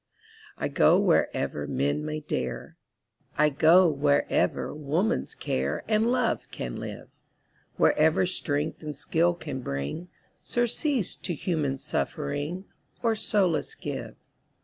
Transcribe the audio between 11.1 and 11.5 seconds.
to